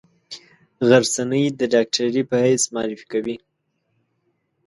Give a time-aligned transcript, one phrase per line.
[0.87, 3.35] غرڅنۍ د ډاکټرې په حیث معرفي کوي.